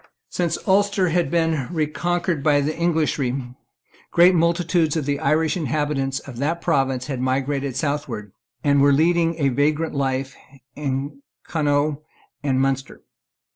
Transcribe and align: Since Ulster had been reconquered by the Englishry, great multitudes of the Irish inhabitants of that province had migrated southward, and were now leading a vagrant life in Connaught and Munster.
Since 0.29 0.57
Ulster 0.67 1.09
had 1.09 1.29
been 1.29 1.67
reconquered 1.71 2.41
by 2.41 2.61
the 2.61 2.75
Englishry, 2.75 3.53
great 4.09 4.33
multitudes 4.33 4.97
of 4.97 5.05
the 5.05 5.19
Irish 5.19 5.55
inhabitants 5.55 6.17
of 6.17 6.37
that 6.37 6.59
province 6.59 7.05
had 7.05 7.21
migrated 7.21 7.75
southward, 7.75 8.31
and 8.63 8.81
were 8.81 8.91
now 8.91 8.97
leading 8.97 9.35
a 9.37 9.49
vagrant 9.49 9.93
life 9.93 10.35
in 10.75 11.21
Connaught 11.43 12.01
and 12.41 12.59
Munster. 12.59 13.03